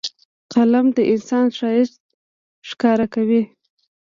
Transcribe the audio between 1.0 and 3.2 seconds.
انسان ښایست ښکاره